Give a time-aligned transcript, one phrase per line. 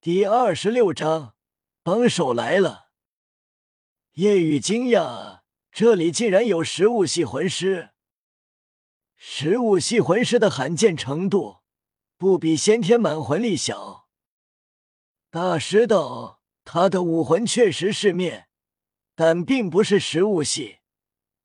[0.00, 1.34] 第二十六章，
[1.82, 2.90] 帮手来了。
[4.12, 5.40] 叶雨惊讶，
[5.72, 7.90] 这里竟然有食物系魂师。
[9.16, 11.62] 食物系魂师的罕见程度，
[12.16, 14.08] 不比先天满魂力小。
[15.30, 18.48] 大师道，他的武魂确实是面，
[19.16, 20.78] 但并不是食物系，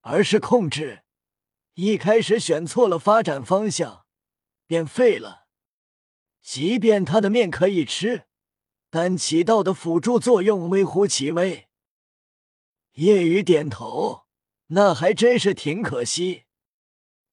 [0.02, 1.02] 而是控制。
[1.74, 4.06] 一开始选错了发展方向，
[4.68, 5.48] 便废了。
[6.44, 8.28] 即便他的面可以吃。
[8.96, 11.68] 但起到的辅助作用微乎其微。
[12.92, 14.26] 夜雨点头，
[14.68, 16.44] 那还真是挺可惜。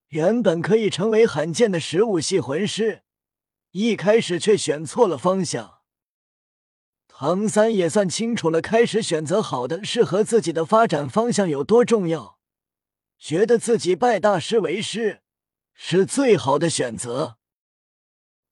[0.09, 3.03] 原本可以成为罕见的食物系魂师，
[3.73, 5.81] 一开始却选错了方向。
[7.07, 12.39] 唐三也算清楚了，开始选择好的、适合自己的发展方向有多重要，
[13.19, 15.21] 觉得自己拜大师为师
[15.75, 17.37] 是最好的选择。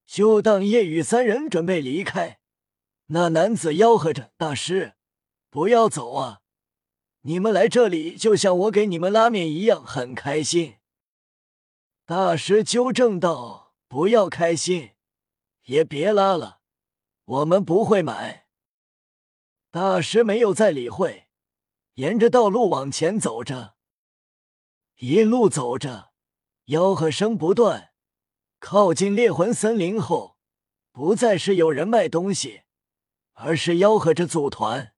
[0.04, 2.37] 就当夜雨三人准备离开。
[3.10, 4.94] 那男子吆喝着：“大师，
[5.48, 6.42] 不要走啊！
[7.22, 10.76] 你们来这里就像我给你们拉面一样，很开心。”
[12.04, 14.90] 大师纠正道：“不要开心，
[15.64, 16.60] 也别拉了，
[17.24, 18.46] 我们不会买。”
[19.72, 21.28] 大师没有再理会，
[21.94, 23.76] 沿着道路往前走着。
[24.96, 26.12] 一路走着，
[26.66, 27.92] 吆喝声不断。
[28.58, 30.36] 靠近猎魂森林后，
[30.92, 32.64] 不再是有人卖东西。
[33.40, 34.92] 而是吆喝着组团，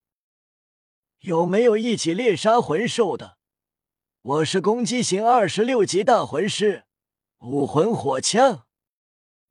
[1.18, 3.36] 有没有一起猎杀魂兽的？
[4.22, 6.86] 我是攻击型二十六级大魂师，
[7.40, 8.66] 武魂火枪。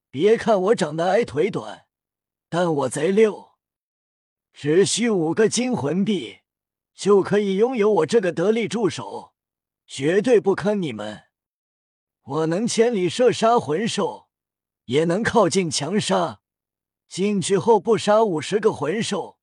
[0.09, 1.86] 别看我长得矮腿短，
[2.50, 3.52] 但我贼溜，
[4.54, 6.40] 只需五个金魂币
[6.96, 9.36] 就可以拥有我这个得力助手，
[9.86, 11.26] 绝对不坑你们。
[12.24, 14.30] 我能千里射杀魂兽，
[14.86, 16.42] 也能靠近强杀。
[17.10, 19.40] 进去后不杀五十个魂兽，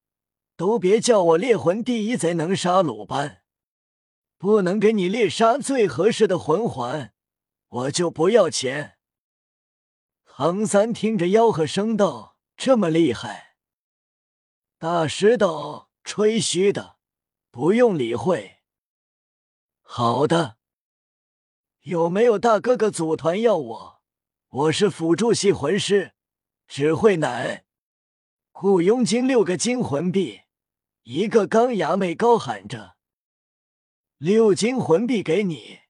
[0.56, 3.42] 都别叫我猎魂第一贼能杀鲁班。
[4.38, 7.12] 不能给你猎杀最合适的魂环，
[7.68, 8.98] 我就不要钱。
[10.24, 13.56] 唐三听着吆喝声道：“这么厉害？”
[14.78, 16.98] 大师道：“吹嘘的，
[17.50, 18.58] 不用理会。”
[19.82, 20.58] 好的，
[21.80, 24.02] 有没有大哥哥组团要我？
[24.48, 26.15] 我是辅助系魂师。
[26.68, 27.64] 只会奶，
[28.50, 30.42] 雇佣金六个金魂币。
[31.04, 32.96] 一个钢牙妹高喊着
[34.18, 35.80] ：“六金魂币给你，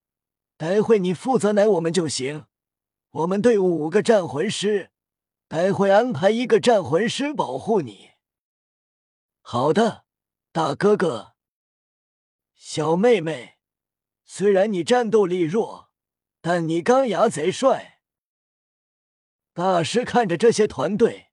[0.58, 2.46] 待会你负责奶我们就行。
[3.10, 4.90] 我们队伍五个战魂师，
[5.48, 8.10] 待会安排一个战魂师保护你。”
[9.40, 10.04] 好的，
[10.52, 11.34] 大哥哥。
[12.54, 13.56] 小妹妹，
[14.24, 15.90] 虽然你战斗力弱，
[16.42, 17.95] 但你钢牙贼帅。
[19.56, 21.28] 大师看着这些团队，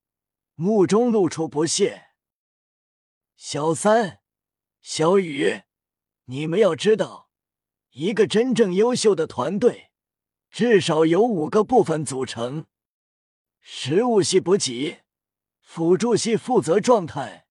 [0.55, 2.11] 目中露出不屑。
[3.35, 4.21] 小三、
[4.81, 5.63] 小雨，
[6.27, 7.29] 你们要知道，
[7.91, 9.91] 一个真正优秀的团队，
[10.49, 12.65] 至少由五个部分组成：
[13.59, 15.01] 食物系补给，
[15.59, 17.47] 辅助系负责状态，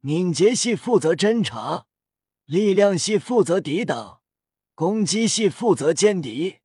[0.00, 1.86] 敏捷系负责侦查，
[2.44, 4.20] 力量系负责抵挡，
[4.74, 6.58] 攻击系负责歼敌。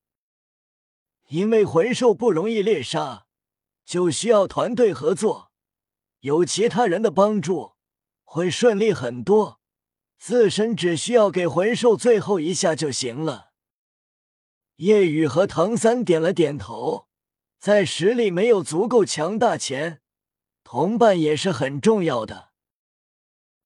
[1.28, 3.28] 因为魂兽不容易猎杀。
[3.86, 5.52] 就需要团队合作，
[6.22, 7.74] 有其他人的帮助
[8.24, 9.60] 会顺利很多。
[10.18, 13.52] 自身只需要给魂兽最后一下就行了。
[14.78, 17.10] 夜雨和唐三点了点头，
[17.60, 20.02] 在实力没有足够强大前，
[20.64, 22.52] 同伴也是很重要的。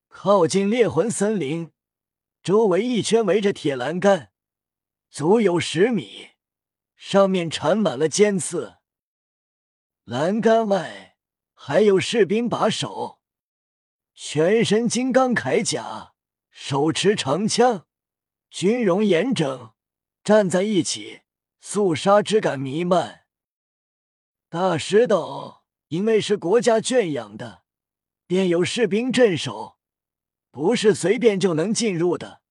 [0.08, 1.72] 靠近猎魂森林，
[2.42, 4.32] 周围一圈围着铁栏杆，
[5.12, 6.30] 足有十米，
[6.96, 8.77] 上面缠满了尖刺。
[10.10, 11.18] 栏杆外
[11.54, 13.20] 还有士兵把守，
[14.14, 16.14] 全身金刚铠甲，
[16.50, 17.86] 手持长枪，
[18.50, 19.74] 军容严整，
[20.24, 21.24] 站在一起，
[21.60, 23.26] 肃杀之感弥漫。
[24.48, 27.64] 大师道，因为是国家圈养的，
[28.26, 29.78] 便有士兵镇守，
[30.52, 32.42] 不是随便就能进入的，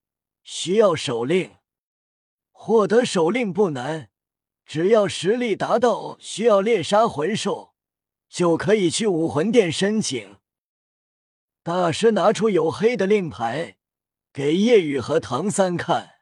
[0.42, 1.56] 需要手令。
[2.52, 4.10] 获得手令不难。
[4.66, 7.74] 只要实力达到需要猎杀魂兽，
[8.28, 10.36] 就可以去武魂殿申请。
[11.62, 13.76] 大师拿出黝黑的令牌，
[14.32, 16.16] 给叶雨和唐三看。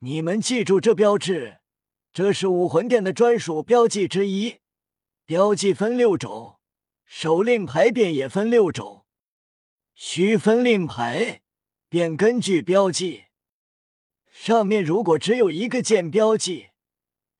[0.00, 1.58] 你们记住这标志，
[2.12, 4.58] 这是武魂殿的专属标记之一。
[5.24, 6.58] 标记分六种，
[7.04, 9.06] 手令牌便也分六种。
[9.94, 11.42] 需分令牌，
[11.88, 13.26] 便根据标记，
[14.32, 16.71] 上面如果只有一个剑标记。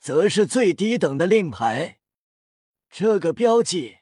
[0.03, 2.01] 则是最低等的令牌，
[2.91, 3.99] 这个标记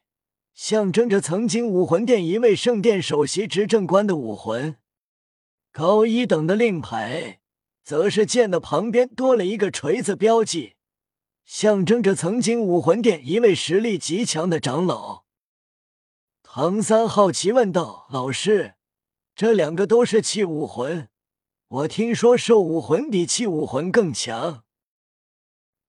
[0.54, 4.78] 象征着曾经武魂殿一位圣殿首席执政官的武魂。
[5.70, 7.40] 高一等的令牌，
[7.84, 10.72] 则是剑的旁边多了一个锤子标记，
[11.44, 15.24] 象征着曾经武魂殿一位实力极强的长老。
[16.42, 18.76] 唐三好奇问道：“老师，
[19.34, 21.10] 这两个都是器武魂，
[21.68, 24.64] 我听说兽武魂比器武魂更强。”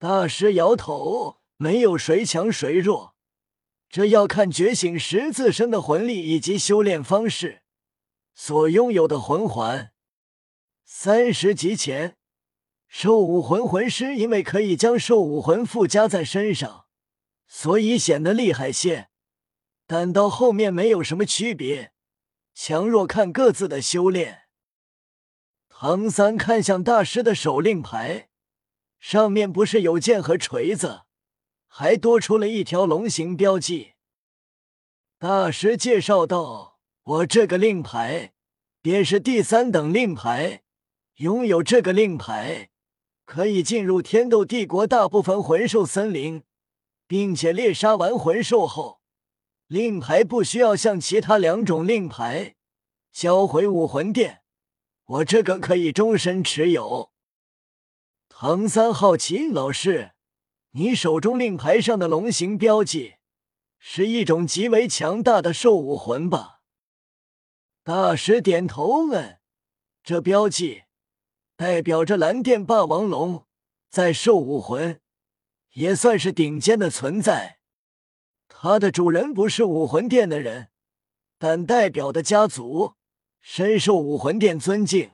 [0.02, 3.14] 大师摇头：“没有谁强谁弱，
[3.88, 7.62] 这要看觉醒时自身的魂力以及修炼方式。”
[8.34, 9.92] 所拥有的魂环，
[10.84, 12.18] 三十级前，
[12.88, 16.88] 兽武魂魂师因为可以将兽武魂附加在身上，
[17.46, 19.10] 所以显得厉害些。
[19.86, 21.94] 但到后面没有什么区别，
[22.56, 24.46] 强弱看各自的修炼。
[25.70, 28.30] 唐三看向大师的手令牌，
[29.02, 31.02] 上面不是有剑和锤子，
[31.68, 33.96] 还多出了一条龙形标记。
[35.20, 36.72] 大师介绍道。
[37.04, 38.34] 我这个令牌
[38.80, 40.62] 便是第三等令牌，
[41.16, 42.70] 拥有这个令牌
[43.26, 46.44] 可以进入天斗帝国大部分魂兽森林，
[47.08, 49.02] 并且猎杀完魂兽后，
[49.66, 52.56] 令牌不需要像其他两种令牌
[53.12, 54.44] 交回武魂殿。
[55.06, 57.11] 我这个可以终身持有。
[58.44, 60.14] 唐三好奇，老师，
[60.72, 63.18] 你手中令牌上的龙形标记
[63.78, 66.62] 是一种极为强大的兽武魂吧？
[67.84, 69.40] 大师点头问
[70.02, 70.86] ：“这标记
[71.56, 73.46] 代表着蓝电霸王龙，
[73.92, 75.00] 在兽武魂
[75.74, 77.60] 也算是顶尖的存在。
[78.48, 80.70] 它的主人不是武魂殿的人，
[81.38, 82.96] 但代表的家族
[83.40, 85.12] 深受武魂殿尊敬。”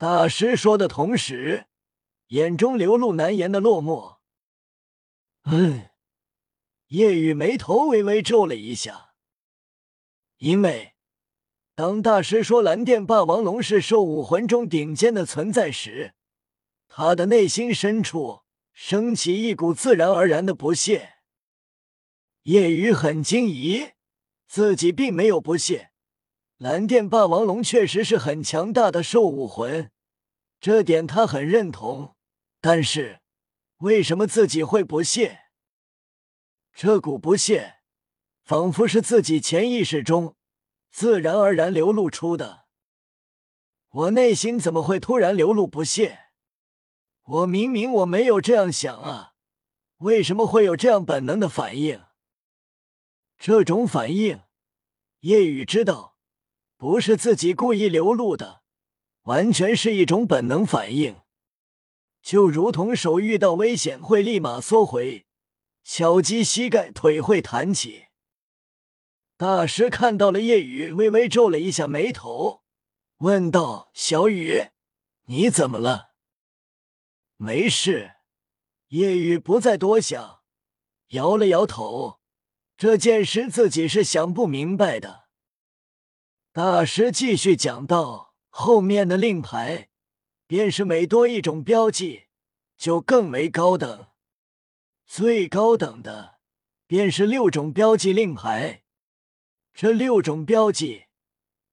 [0.00, 1.66] 大师说的同时，
[2.30, 4.18] 眼中流露难言的落寞。
[5.44, 5.90] 嗯，
[6.88, 9.14] 叶雨眉头微微皱了一下，
[10.38, 10.94] 因为。
[11.74, 16.14] 当大师说蓝电霸王龙是兽武魂中顶尖的存在时，
[16.88, 18.42] 他的内心深处
[18.72, 21.14] 升起一股自然而然的不屑。
[22.42, 23.92] 叶雨很惊疑，
[24.46, 25.90] 自己并没有不屑。
[26.58, 29.90] 蓝电霸王龙确实是很强大的兽武魂，
[30.60, 32.14] 这点他很认同。
[32.60, 33.20] 但是，
[33.78, 35.44] 为什么自己会不屑？
[36.72, 37.80] 这股不屑，
[38.42, 40.36] 仿佛是自己潜意识中。
[40.90, 42.66] 自然而然流露出的，
[43.90, 46.18] 我内心怎么会突然流露不屑？
[47.22, 49.34] 我明明我没有这样想啊，
[49.98, 52.02] 为什么会有这样本能的反应？
[53.38, 54.42] 这种反应，
[55.20, 56.16] 叶雨知道，
[56.76, 58.62] 不是自己故意流露的，
[59.22, 61.20] 完全是一种本能反应，
[62.22, 65.26] 就如同手遇到危险会立马缩回，
[65.82, 68.06] 小鸡膝盖腿会弹起。
[69.36, 72.62] 大师看到了叶雨，微微皱了一下眉头，
[73.18, 74.68] 问道：“小雨，
[75.26, 76.10] 你怎么了
[77.36, 78.16] ？”“没事。”
[78.88, 80.40] 叶雨不再多想，
[81.10, 82.18] 摇了摇头。
[82.76, 85.28] 这件事自己是想不明白的。
[86.52, 89.89] 大师继续讲道：“后面的令牌，
[90.50, 92.24] 便是每多一种标记，
[92.76, 94.06] 就更为高等。
[95.06, 96.40] 最高等的，
[96.88, 98.82] 便是六种标记令牌。”
[99.72, 101.04] 这六种标记，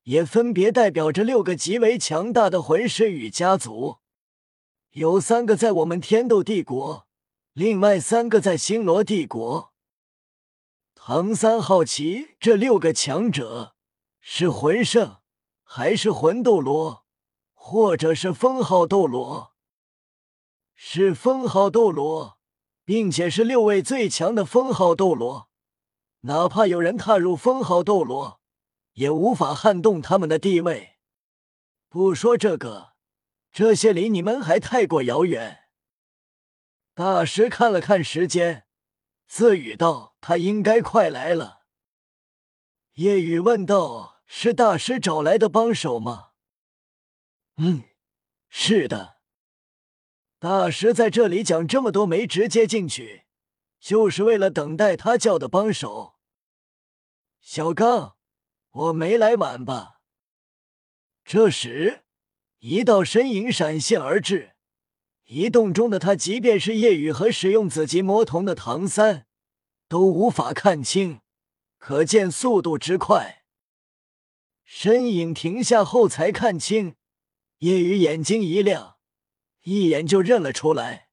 [0.04, 3.98] 也分别代表着六个极为强大的魂师与家族，
[4.92, 7.08] 有三个在我们天斗帝国，
[7.54, 9.74] 另外三个在星罗帝国。
[10.94, 13.76] 唐三好奇，这六个强者
[14.22, 15.18] 是魂圣，
[15.64, 17.07] 还是魂斗罗，
[17.70, 19.54] 或者是封号斗罗？
[20.74, 22.40] 是封号斗罗，
[22.86, 25.50] 并且是六位最强的封号斗罗。
[26.22, 28.40] 哪怕有人踏入封号斗罗，
[28.94, 30.96] 也无法撼动他们的地位。
[31.90, 32.94] 不说这个，
[33.52, 35.66] 这些离你们还太过遥远。
[36.94, 38.66] 大师看了看时间，
[39.28, 41.64] 自语道：“他应该快来了。”
[42.96, 46.27] 夜雨问道：“是大师找来的帮手吗
[47.58, 47.84] ？”“嗯，
[48.50, 49.18] 是的。
[50.40, 53.24] 大师在这里讲这么多，没直接进去。”
[53.80, 56.16] 就是为了等待他叫的帮手。
[57.40, 58.18] 小刚，
[58.72, 60.02] 我没来晚吧？
[61.24, 62.04] 这时，
[62.58, 64.56] 一道身影闪现而至，
[65.26, 69.28] 移动中的他，即便是夜雨和使用紫极魔瞳的唐三，
[69.88, 71.22] 都无法看清，
[71.78, 73.44] 可见速度之快。
[74.66, 76.97] 身影停下后才看清，
[77.60, 78.98] 叶雨眼睛一亮，
[79.64, 81.10] 一眼就认了出来。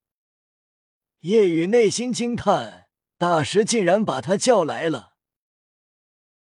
[1.21, 2.87] 叶雨内心惊叹：
[3.17, 5.14] 大师竟然把他叫来了。